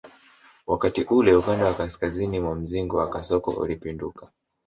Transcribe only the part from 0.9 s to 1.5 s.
ule